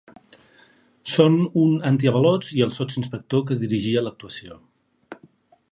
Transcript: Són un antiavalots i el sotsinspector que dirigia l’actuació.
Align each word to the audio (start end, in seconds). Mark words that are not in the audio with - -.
Són 1.15 1.35
un 1.63 1.75
antiavalots 1.91 2.49
i 2.59 2.65
el 2.67 2.73
sotsinspector 2.79 3.47
que 3.51 3.61
dirigia 3.65 4.05
l’actuació. 4.07 4.59